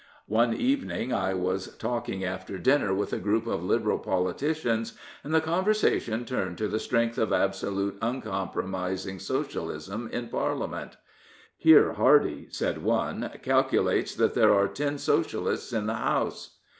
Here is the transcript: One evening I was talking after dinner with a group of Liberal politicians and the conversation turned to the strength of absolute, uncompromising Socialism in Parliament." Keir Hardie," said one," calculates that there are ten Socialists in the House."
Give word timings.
One 0.25 0.55
evening 0.55 1.13
I 1.13 1.35
was 1.35 1.77
talking 1.77 2.23
after 2.25 2.57
dinner 2.57 2.91
with 2.91 3.13
a 3.13 3.19
group 3.19 3.45
of 3.45 3.63
Liberal 3.63 3.99
politicians 3.99 4.93
and 5.23 5.31
the 5.31 5.41
conversation 5.41 6.25
turned 6.25 6.57
to 6.57 6.67
the 6.67 6.79
strength 6.79 7.19
of 7.19 7.31
absolute, 7.31 7.99
uncompromising 8.01 9.19
Socialism 9.19 10.09
in 10.11 10.29
Parliament." 10.29 10.97
Keir 11.61 11.93
Hardie," 11.99 12.47
said 12.51 12.81
one," 12.81 13.29
calculates 13.43 14.15
that 14.15 14.33
there 14.33 14.55
are 14.55 14.67
ten 14.67 14.97
Socialists 14.97 15.71
in 15.71 15.85
the 15.85 15.93
House." 15.93 16.57